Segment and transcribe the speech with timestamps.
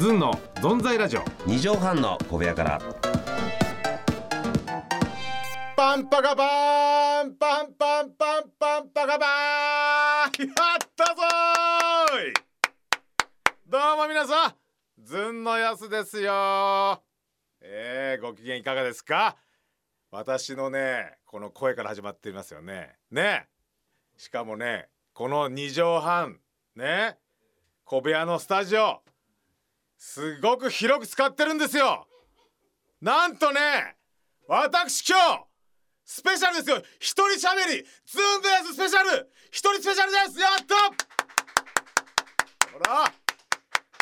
[0.00, 1.24] ズンのゾンザイラジオ。
[1.46, 2.80] 二畳半の小部屋から。
[5.76, 10.48] パンパカパーンパンパンパンパンパカパーン。
[10.48, 12.32] やったぞーい。
[13.68, 14.54] どうも皆さん
[15.04, 17.02] ズンのやすですよ。
[17.60, 19.36] えー、ご機嫌いかがですか？
[20.10, 22.96] 私のねこの声から始まっていますよね。
[23.10, 23.48] ね。
[24.16, 26.40] しかもねこの2畳半
[26.74, 27.18] ね。
[27.84, 29.02] 小部屋のスタジオ
[30.02, 32.08] すごく広く使ってるんですよ。
[33.02, 33.96] なんとね
[34.48, 35.44] 私今日
[36.06, 36.78] スペシャルですよ。
[36.98, 37.84] 一人しゃべり。
[38.06, 39.30] ズンドやスペシャル。
[39.50, 40.40] 一人スペシャルです。
[40.40, 40.74] やった!
[42.72, 43.12] ほら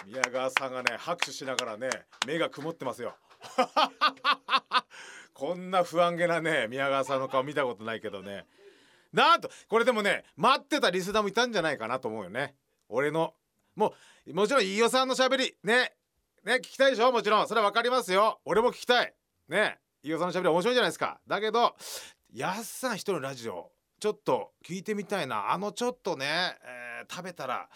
[0.06, 1.90] 宮川さんがね拍手しながらね
[2.28, 3.16] 目が曇ってますよ。
[5.34, 8.46] こんな不安げなね宮川さんの顔見たことないけどね。
[9.12, 12.54] なんとこれでもね待ってたリスナーもいたんじゃないかなと思うよね。
[12.88, 13.34] 俺の
[13.78, 13.94] も
[14.26, 15.92] うもちろん飯尾さんのしゃべりね。
[16.44, 17.12] ね聞きたいでしょ？
[17.12, 17.46] もちろん。
[17.46, 18.40] それは分かりますよ。
[18.44, 19.14] 俺も聞きたい。
[19.48, 19.78] ね。
[20.02, 21.20] 飯尾さんのしゃべり面白いじゃないですか。
[21.28, 21.76] だけど
[22.32, 23.70] やっさん一人のラジオ
[24.00, 25.52] ちょっと聞いてみたいな。
[25.52, 26.26] あのちょっとね、
[26.64, 27.68] えー食べたら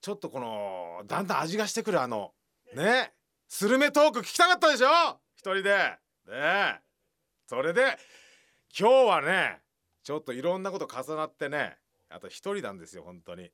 [0.00, 2.32] ちょっとこのだんだん味がしてくるあの
[2.76, 3.12] ね。
[3.48, 4.86] スルメトーク聞きたかったでしょ？
[5.34, 5.96] 一人で。
[6.28, 6.80] ね。
[7.48, 7.98] それで
[8.78, 9.58] 今日はね
[10.04, 11.76] ちょっといろんなこと重なってね
[12.08, 13.50] あと一人なんですよ本当に。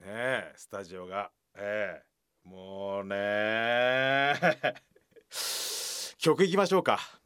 [0.00, 0.52] ね。
[0.56, 1.30] スタジオが。
[1.56, 2.48] ええ。
[2.48, 4.34] もうね。
[6.18, 6.98] 曲いきましょうか。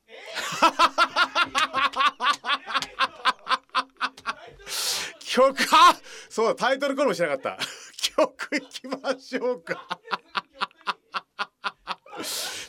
[5.25, 5.95] 曲あ
[6.29, 7.59] そうだタイトルコールもしなかった。
[8.17, 9.87] 曲いきましょうか。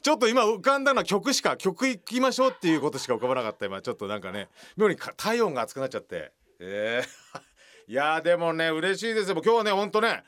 [0.02, 3.66] ちょっと今浮かんだのは曲しか曲いきましょうっていうことしか浮かばなかった。
[3.66, 6.32] 今ちょっとなんかね妙に体温が熱くなっちゃって。
[6.60, 7.42] えー
[7.90, 9.36] いやーでもね嬉しいですよ。
[9.36, 10.24] もう今日はねほんとね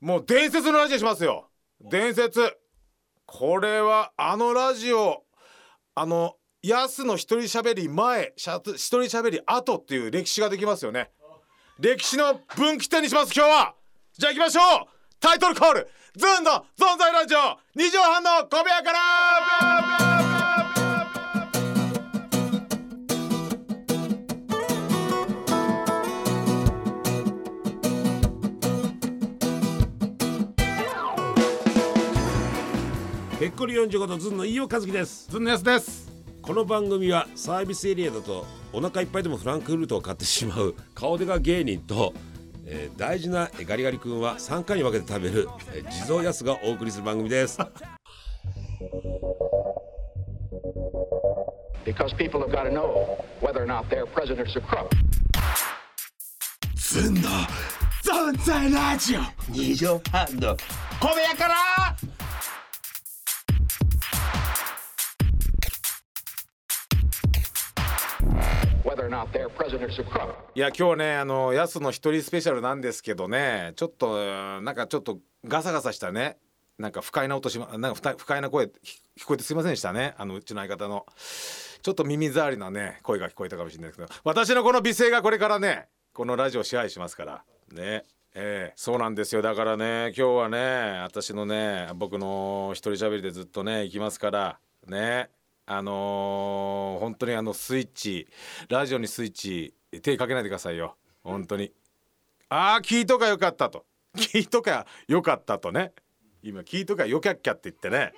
[0.00, 1.48] もう伝説のラジオしますよ。
[1.80, 2.56] 伝説。
[3.26, 5.24] これはあのラジオ
[5.94, 11.10] あのヤスの一人喋り前しゃ一人喋り後っていう歴史ができますよね。
[11.78, 13.74] 歴史の分岐点にします今日は。
[14.16, 14.88] じゃあ行きましょう。
[15.20, 15.88] タイトルコール。
[16.16, 17.38] ズンの存在ラジオ。
[17.74, 20.07] 二畳半の小部屋から。
[33.38, 35.30] ぺっこり45度ズンの飯尾和樹です。
[35.30, 36.10] ズンのやすです。
[36.42, 42.12] この番組はサービスエリアだとお腹いっぱいでもフランクフルトを買ってしまう顔でか芸人と、
[42.66, 47.60] えー大事なガリガリ君は3回に分けて食べる、えー地蔵やすがお送りする番組です。
[51.84, 54.88] Because people have got to know whether or not their president's a crook.
[56.74, 57.20] ズンの
[58.02, 59.20] 存在ラジオ。
[59.48, 60.56] 二畳半の
[61.00, 61.54] 小部屋から
[70.54, 76.38] いや今日ねあのヤスの一人スペシャルなんですけどねちょっとなんかちょっとガサガサしたね
[76.78, 81.06] なんか不快な音しまなんか不快な声聞こえてすいませんでしたねあのうちの相方の。
[81.80, 84.20] ちょっと耳障りなね声が聞こえたかもしれないですけど。
[84.24, 87.44] 私のこの美声がこれからねこのラジオ支配しますから。
[87.72, 88.04] ね
[88.34, 89.42] ええそうなんですよ。
[89.42, 94.58] だからね今日はね私のね僕の一人喋りでずっとね行きますから。
[94.86, 95.30] ね。
[95.70, 98.26] あのー本当にあのスイッチ
[98.70, 100.96] ラジオにスイッチ手かけないでくださいよ。
[101.22, 101.72] 本当に。
[102.48, 103.84] ああ聞いとかよかったと。
[104.16, 105.92] 聞いとかよかったとね。
[106.42, 108.12] 今聞いとかよきゃっきゃって言ってね。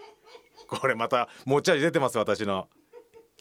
[0.68, 2.68] これまた持ち味出てます私の。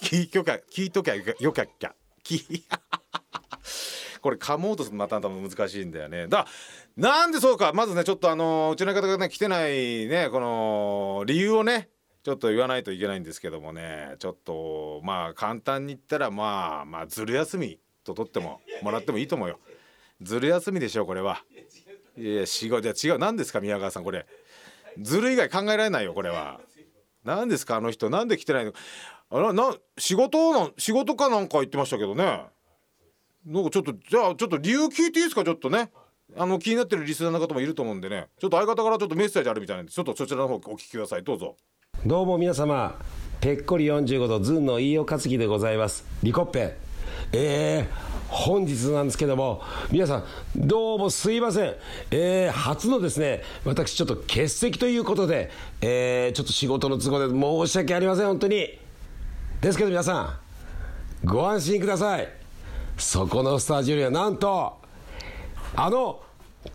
[0.02, 1.94] 聞いとか聞いときゃよかよきゃっきゃ。
[2.24, 2.64] 聞
[4.22, 6.28] これ噛もうとするとまた難しいんだよね。
[6.28, 6.48] だ
[6.98, 7.74] なんでそうか。
[7.74, 11.90] まずねちょっとあのうちの方がね来てないねこの理由をね
[12.24, 19.60] ちょっと言わないといけないんですけどもねちょっとまあ簡単に言ったらまあまあずる休みと取ってももらってもいいと思うよ。
[20.22, 21.42] ずる休みでしょこれは。
[22.18, 23.20] いやいや仕事いや違う。
[23.20, 24.26] 何ですか宮川さんこれ。
[25.00, 26.60] ずる以外考えられないよこれは。
[27.24, 28.10] 何ですかあの人。
[28.10, 28.74] なんで来てないの？
[29.30, 32.24] あらな仕事な仕事かなんか言ってましたけどね。
[33.46, 35.90] なんかちょっとじゃあちょっと理由聞いていいですかちょっとね。
[36.38, 38.28] あの気になってるリスナーの方もいると思うんでね。
[38.40, 41.24] ちょっと相方からちょっとメッセージあるみたいなんでちょっとそちらの方お聞きください。
[41.24, 41.56] どうぞ。
[42.06, 42.98] どうも皆様
[43.42, 46.06] ぺっこり45度ズンの飯尾和樹でございます。
[46.24, 46.78] リコッペ。
[47.34, 47.86] えー、
[48.30, 49.62] 本日なんですけども
[49.92, 50.24] 皆さん
[50.56, 51.76] どうもすいません。
[52.12, 55.52] えー、初のですね私ちょっと欠席ということで
[55.82, 58.80] えー、ちょっと仕事の都合で申し訳ありません本当に。
[59.60, 60.40] ですけど皆さ
[61.26, 62.30] んご安心ください。
[62.98, 64.78] そこのスタジオにはなんと
[65.76, 66.22] あの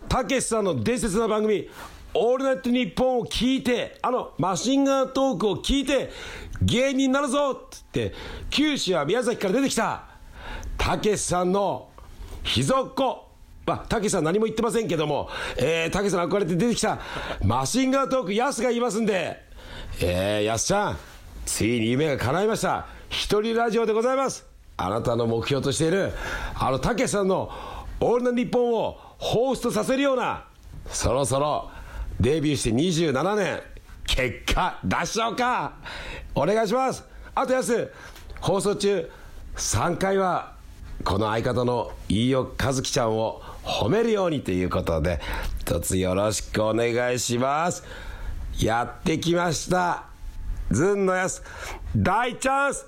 [0.07, 1.67] たけしさんの伝説の番組
[2.15, 6.11] オールナイトニッポン」を聞いてあのマシンガントークを聞いて
[6.61, 7.55] 芸人になるぞっ
[7.91, 8.15] てって
[8.49, 10.03] 九州は宮崎から出てきた
[10.77, 11.89] たけしさんの
[12.43, 13.25] 秘蔵っ子
[13.65, 15.27] まあ、たけしさん何も言ってませんけども、
[15.57, 16.99] えー、たけしさん憧れて出てきた
[17.43, 19.41] マシンガントークヤスがいますんで、
[19.99, 20.97] えー、ヤスちゃん
[21.47, 22.85] ついに夢が叶いました。
[23.09, 24.45] 一人ラジオでございます。
[24.77, 26.11] あなたの目標としている
[26.55, 27.49] あのたけしさんの
[28.01, 30.45] 「オールナイトニッポン」をホーストさせるような
[30.87, 31.71] そろそろ
[32.25, 33.61] デビューして27年。
[34.07, 35.73] 結果出しちゃおうか。
[36.33, 37.03] お願いします。
[37.35, 37.91] あとやす
[38.41, 39.11] 放送中
[39.55, 40.55] 3回は
[41.03, 45.21] この相方の飯尾和樹ちゃんを褒めるようにということで
[45.59, 47.83] 一つよろしくお願いします。
[48.59, 50.05] やってきました。
[50.71, 51.43] ずんのやす
[51.95, 52.87] 大チャンス。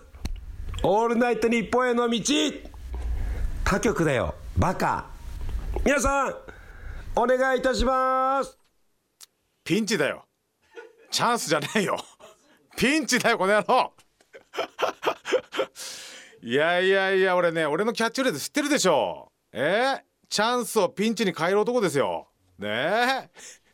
[0.81, 2.19] オールナイト日本への道。
[3.63, 4.33] 他局だよ。
[4.57, 5.05] バカ。
[5.85, 6.35] 皆さん
[7.15, 8.66] お願いいたします。
[9.67, 10.23] ピンチだよ。
[11.11, 11.97] チャンスじゃないよ。
[12.77, 13.91] ピンチだよこの野郎。
[16.41, 19.29] いやいやいや俺ね俺のキャッチフレーズ知ってるでしょ。
[19.51, 19.59] え？
[19.59, 22.29] ー、チャンスをピンチに変える男ですよ。
[22.57, 22.69] ね？
[22.69, 23.29] えっ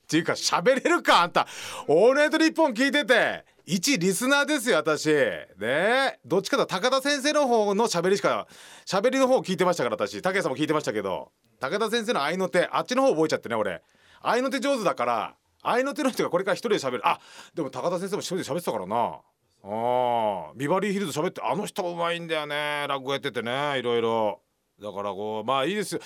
[0.08, 1.48] ていうか喋れるかあんた
[1.88, 3.46] 「オールナイトニッポン」聞いてて。
[3.68, 5.10] 一リスナーですよ私。
[5.10, 5.46] ね？
[5.60, 8.48] えどっちかと高田先生の方の喋りしか
[8.88, 10.24] 喋りの方聞いてましたから私。
[10.24, 11.32] 武さんも聞いてましたけど。
[11.60, 13.84] 高田先生の合いの手あっちの方覚えちゃってね俺。
[14.24, 17.08] 合いの手上手だから合いの手の人がこれから一人で喋る。
[17.08, 17.20] あ
[17.56, 19.22] でも高田先生も一人で喋ってたからな。
[19.66, 22.86] あビバリーヒルズ喋ってあの人もうまいんだよね。
[22.88, 24.42] 落語やっててねいろいろ。
[24.82, 26.02] だからこうまあいいですよ。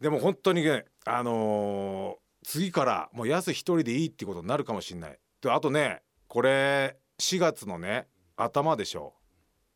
[0.00, 5.18] でも本当にねあのー、次からもう安一人でいいっていことになるかもしんない。
[5.40, 9.14] であとねこれ4月のね頭でしょ。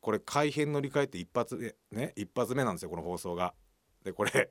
[0.00, 3.54] これ改編乗り換えって一発目ね一発目なんですよこの放送が。
[4.04, 4.48] でこれ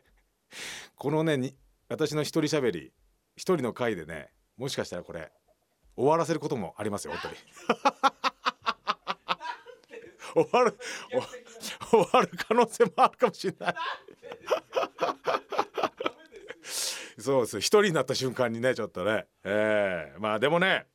[0.95, 1.53] このね
[1.89, 2.93] 私の一人喋り。
[3.35, 5.31] 一人の回でねもしかしたらこれ
[5.95, 7.35] 終わらせることもありますよ本当に。
[10.33, 10.77] 終わる
[11.89, 13.75] 終わる可能性もあるかもしれない。
[17.19, 17.59] そうです。
[17.59, 19.27] 一人になった瞬間にねちょっとね。
[19.43, 20.87] えー、まあでもね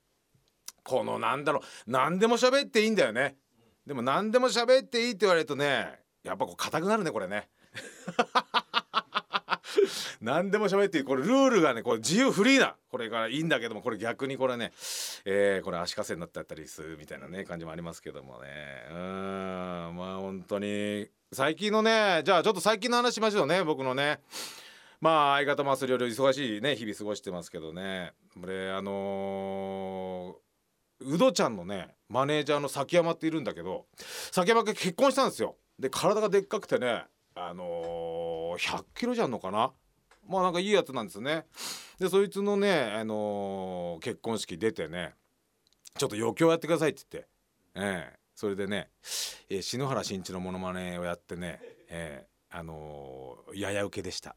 [0.83, 3.37] このなんだろう何でも喋っていいんだよね。
[3.87, 7.49] でも何でも喋っていいって言われるとねやっぱこう硬くなるねこれね
[10.21, 11.05] 何でも喋っていい。
[11.05, 12.77] これルールがねこれ自由フリーな。
[12.91, 14.73] これがいいんだけどもこれ逆にこれね、
[15.25, 18.49] えー、これ足かせになってったりするみたいなね感じもありますけどもね。
[18.91, 21.09] うんまあ本当に。
[21.33, 24.21] 最近のねじゃあちょっと最近の話しましょうね僕のね。
[25.01, 28.13] まあ相方もいろいろ忙しいね日々過ごしてますけどね。
[28.41, 33.87] これあのー、うどちゃんのねマネージャーの崎山っているんだけど
[34.31, 35.57] 崎山が結婚したんですよ。
[35.79, 37.67] で体がでっかくてねあのー、
[38.59, 39.73] 100キロじゃんのかな？
[40.29, 41.47] まあなんかいいやつなんですね。
[41.99, 45.15] でそいつのね、あのー、結婚式出てね
[45.97, 47.31] ちょっと余興やってくださいって言って、
[47.77, 48.91] えー、それでね、
[49.49, 54.37] えー、篠原慎一のモノマネをやってね、えー、あのー、やや受けでした。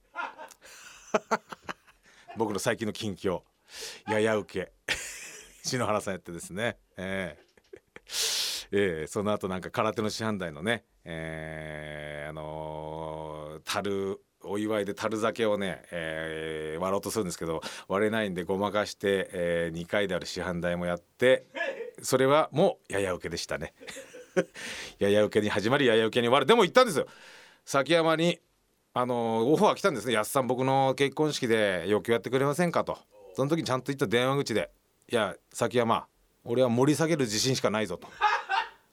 [2.37, 3.41] 僕の最近の近況。
[4.07, 4.93] やや受け。
[5.63, 6.77] 篠原さんやってですね。
[6.97, 12.08] えー、えー、その後なんか空手の師範代のねえー、
[13.69, 21.45] 樽お祝いで樽酒をね、えー、割ろうとするんですけど割れないんでごまかして、えー、2回である師範代もやって
[22.01, 23.73] それはもうやや受けでしたね。
[24.99, 26.45] やや受けに始まりやや受けに終わる。
[26.45, 27.07] でも言ったんですよ。
[27.65, 28.39] 崎山に
[28.93, 30.13] あのオファー来たんですね。
[30.13, 32.97] やっさん僕の結婚式で要求やってくれませんかと。
[33.33, 34.71] その時にちゃんと言った電話口で
[35.11, 36.07] 「いや崎山
[36.45, 38.07] 俺は盛り下げる自信しかないぞ」と。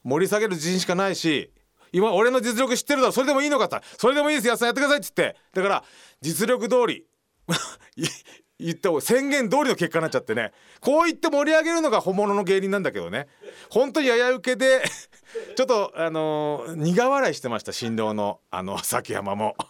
[0.03, 1.51] 盛り下げる自信しかないし
[1.91, 3.11] 今俺の実力知ってるだろ。
[3.11, 4.47] それでもいいのかってそれでもいいです。
[4.47, 5.35] やっさんやってくださいっつって。
[5.53, 5.83] だから
[6.21, 7.05] 実力通り
[8.59, 10.51] 言って宣言通りの結果になっちゃってね。
[10.81, 13.27] こう言って盛り上げるのが本物の芸人なんだけどね。
[13.69, 14.83] 本当にやや受けで
[15.55, 17.71] ちょっとあのー、苦笑いしてました。
[17.71, 19.55] 新郎のあの崎山も。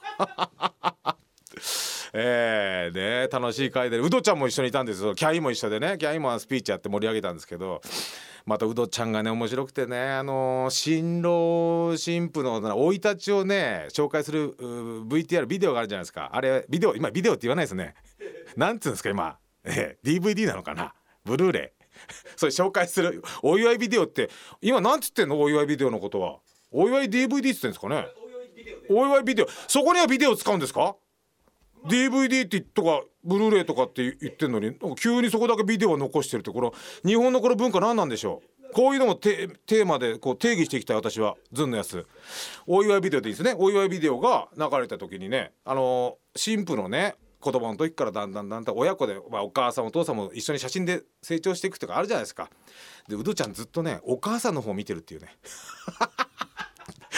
[2.14, 4.00] えー、ね楽しい会で。
[4.00, 5.16] ウドちゃんも一緒にいたんですよ。
[5.16, 5.98] キャインも一緒でね。
[6.00, 7.82] キャインもスピーチやって盛り上げたんですけど。
[8.48, 16.30] またウドちゃんがね面白くてねあの新郎新婦の生い立ちをね紹介する VTR ビデオがあるじゃないですか。
[16.32, 17.94] あれビデオ今ビデオって言わないですね。
[18.56, 20.94] なんつうんですか今、えー、DVD なのかな。
[21.26, 21.84] ブルーレイ。
[22.38, 23.22] それ紹介する。
[23.44, 24.30] お祝いビデオって
[24.62, 25.42] 今なんつってんの？
[25.42, 26.40] お祝いビデオのことは。
[26.72, 28.08] お祝い DVD って言ってんですかね。
[28.90, 29.48] お祝いビデオ。
[29.68, 30.96] そこにはビデオ使うんですか？
[31.86, 36.74] DVD ってとかブルーレイとかって言ってんのに急にそこだけビデオを残してるってこの
[37.06, 38.74] 日本のこの文化何なんでしょう？
[38.74, 41.36] こういうのもテーマでこう定義していきたい私は。
[41.54, 42.06] ズンのやつ。
[42.66, 43.56] お祝いビデオでいいですね。
[43.58, 52.50] お祝いビデオが流れた時にねあの新婦のね子供の時からだんだんだんだん親子で、まあ、お母さんお父さんも一緒に写真で成長していくとかあるじゃないですか。
[53.08, 55.38] でウドちゃんずっとねお母さんの方見てるっていうね。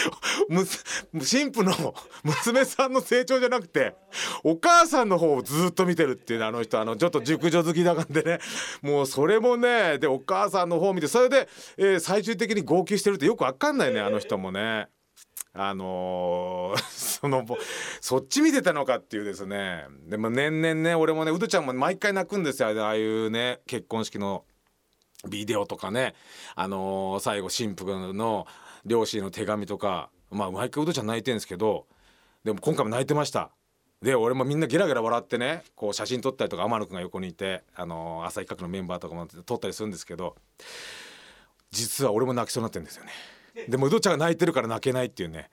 [0.48, 0.64] む
[1.12, 3.94] 神父の娘さんの成長じゃなくて
[4.44, 8.38] お母さんの方をずっと見てるっていうねあの人あのちょっと熟女好きだからでね。
[8.82, 14.88] もうそれもねでお母さんの方を見てそれで、えー最終的に号泣してるってよくわかんないねあの人もね。
[15.52, 16.82] あのー
[17.20, 17.44] その
[18.00, 19.84] そっち見てたのかっていうですね。
[20.06, 22.68] でも年々ね俺もねウドちゃんも毎回泣くんですよ。
[22.68, 24.44] ああいうね結婚式の
[25.28, 26.14] ビデオとかね。
[26.54, 28.46] あのー最後新婦の
[28.84, 31.86] 両親の手紙とかまあ毎回ウドちゃん泣いてるんですけど
[32.44, 33.50] でも今回も泣いてました。
[34.02, 40.36] で俺もみんなゲラゲラ笑ってねこう写真撮ったりとか天野くんが横にいてあのー朝日企画のメンバーとかも撮ったりするんですけど
[41.70, 43.12] 実は俺も泣きそうになってるんですよね。
[43.68, 45.50] でもウドちゃんが泣いてるから泣けないっていうね。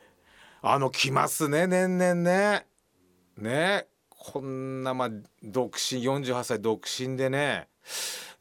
[0.62, 2.66] あの来ますね年々ね。
[3.38, 5.10] ねこんなまあ
[5.44, 7.68] 独身48歳独身でね。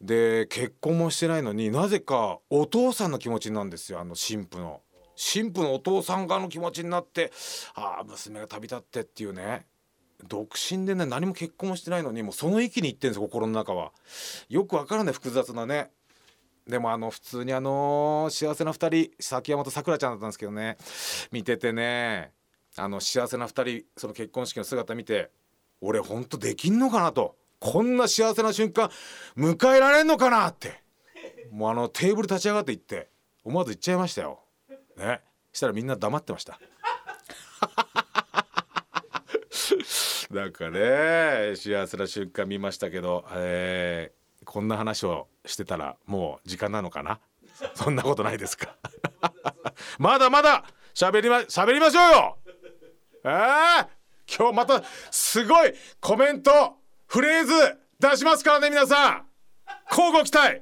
[0.00, 4.82] で結婚もしてないのになぜかお父さんの気持ちなんですよあの新婦の。
[5.18, 7.32] 新婦のお父さん側の気持ちになって
[7.74, 9.66] ああ娘が旅立ってっていうね。
[10.28, 13.92] 独身でね何も結婚もしてないのにもうその域に行ってんです心の中は。
[14.48, 15.90] よくわからない複雑なね。
[16.66, 20.76] でもあの普通にあの幸せな2人崎山とさくらちゃんだったんですけどね。
[21.32, 22.32] 見ててね。
[22.78, 25.30] あの幸せな2人その結婚式の姿見て
[25.80, 27.36] 俺ほんとできんのかなと。
[27.73, 28.90] こんな幸せな瞬間
[29.37, 30.80] 迎えられんのかなって。
[31.50, 33.08] もうあのテーブル立ち上がって行って
[33.44, 34.40] 思わず言っちゃいましたよ。
[34.96, 35.20] ね。
[35.52, 36.58] したらみんな黙ってました。
[40.30, 47.18] なんかね幸せな瞬間見ましたけど、えーこんな話をしてたらもう時間なのかな？
[47.75, 48.76] そんなことないですか？
[49.99, 52.38] まだまだ喋りま喋りましょうよ！
[53.25, 53.88] えー、
[54.38, 56.76] 今日またすごいコメント
[57.16, 57.52] フレーズ
[57.99, 59.23] 出しますからね皆さん。
[59.90, 60.61] 交互期待。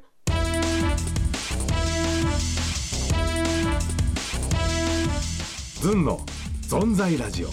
[5.80, 6.20] ズンの
[6.62, 7.49] 存在ラジオ。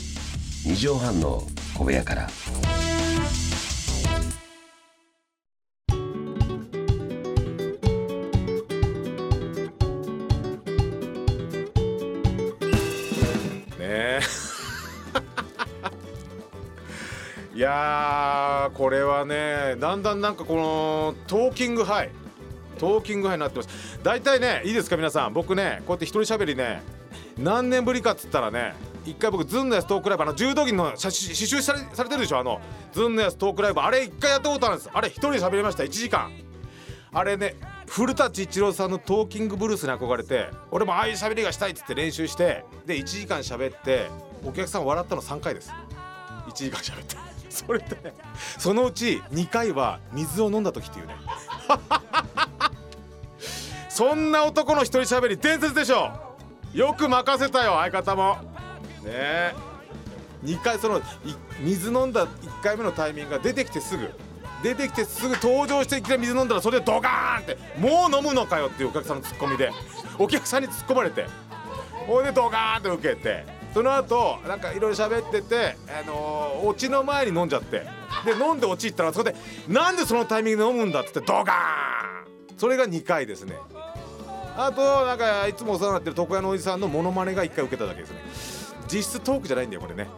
[0.68, 1.42] 二畳半の
[1.76, 2.30] 小部屋から
[17.62, 22.10] やこれはねだんだんなんかこのトーキングハイ
[22.78, 24.00] トーキングハイになってます。
[24.02, 25.34] 大体ねいいですか皆さん。
[25.34, 26.82] 僕ねこうやって一人喋りね
[27.38, 28.74] 何年ぶりかっつったらね
[29.06, 32.60] 一回僕ズンのやつトークライブあの柔道着の刺繍されされてるでしょあの
[32.94, 33.82] ズンのやつトークライブ。
[33.82, 34.90] あれ一回やったことあるんです。
[34.92, 36.32] あれ一人で喋りました1時間。
[37.14, 37.56] あれね
[37.88, 44.08] 古舘伊知郎さんのトーキングブルースに憧れて俺もああいう喋りがしたいっつって練習してで1時間喋って
[44.46, 45.72] お客さん笑ったの3回です。
[46.48, 47.31] 1時間喋って。
[47.52, 48.14] それでね
[48.58, 51.16] そのうち2回は水を飲んだ時っていうね。
[53.90, 56.12] そんな男の一人喋り伝説でしょ
[56.74, 58.38] よく任せたよ相方も。
[59.04, 59.06] ね。
[59.06, 59.54] え
[60.44, 61.02] 2回その
[61.60, 64.12] 水飲んだ1回目のタイミングが出てきてすぐ。
[64.64, 69.72] 出てきてすぐ登場してきなり水飲んだらそれでドカーンってもう飲むのかよっていうお客さんのツッコミで。
[70.18, 71.26] お客さんに突っ込まれて。
[72.08, 73.61] ほいでドカーンって受けて。
[73.74, 77.86] その後なんかいろいろ喋ってて、あのー、オチの前に飲んじゃって。
[78.26, 79.36] で飲んでオチ行ったらそこで
[79.68, 82.58] なんでそのタイミングで飲むんだって言ってドカーン。
[82.58, 83.56] それが2回ですね。
[84.58, 88.18] あとなんかいつもお世話になってる床屋のおじさんのモノマネが1回受けただけですね。
[88.92, 90.10] 実質トークじゃないんだよこれね。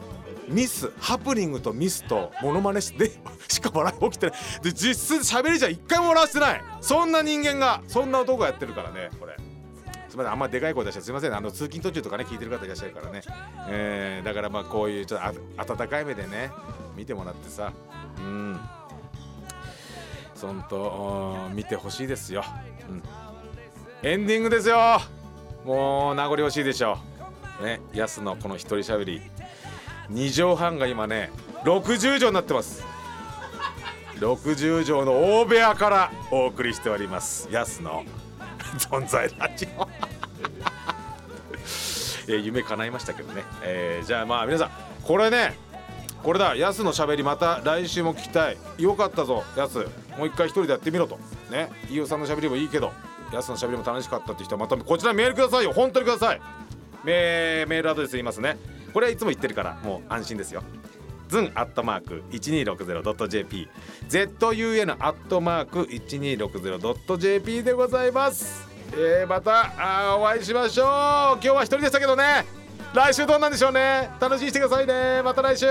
[0.49, 3.11] ミスハプニングとミスとモノマネして
[3.47, 6.61] しか笑い起きてないで実質喋りじゃ一回も笑わせてない。
[6.81, 9.37] そんな人間がそんな男がやってるからねこれ。
[10.13, 13.21] すみませんあんまでかい声出してすみませんあの通勤途中とかね聞いてる方いらっしゃるからね、
[13.67, 15.33] えーだからまあこういうちょっとあ
[15.73, 16.51] 温かい目でね
[16.95, 17.73] 見てもらってさ。
[18.19, 18.59] うん。
[20.35, 22.43] そんと見てほしいですよ、
[22.89, 23.03] うん、
[24.03, 25.01] エンディングですよ。
[25.65, 26.99] もう名残惜しいでしょ
[27.59, 27.65] う。
[27.65, 29.21] ねヤスのこの一人喋り。
[30.11, 31.31] 2畳半が今ね
[31.63, 32.85] 60畳になってます。
[34.19, 37.47] 60畳の大部屋からお送りしております。
[37.49, 38.03] ヤスの
[38.77, 39.87] 存在ラジオ。
[42.27, 44.71] え夢叶いましたけどね、えーじゃあまあ皆さん
[45.03, 45.57] これね
[46.23, 48.57] これだヤスのしゃべりまた来週も聞きたい。
[48.77, 49.79] よかったぞヤス
[50.17, 51.19] もう一回一人でやってみろと。
[51.51, 52.93] ね飯尾さんのしゃべりもいいけど
[53.33, 55.73] ヤスのしゃべりも楽しかったって人はまたこちらメールくださいよ。
[55.73, 56.41] 本当にください。
[57.03, 58.57] メールアドレス言いますね。
[58.93, 60.63] これはいつも言ってるからもう安心ですよ。
[61.33, 63.67] ズンアットマーク 1260.jp
[64.07, 70.87] ZUN アットマーク 1260.jp でございます、えー、またあお会いしましょう。
[70.87, 72.45] 今日は一人でしたけどね。
[72.93, 74.11] 来週どうなんでしょうね。
[74.19, 75.23] 楽しみにしてくださいね。
[75.23, 75.65] また来週。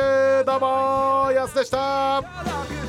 [0.44, 2.81] どうもやすでした。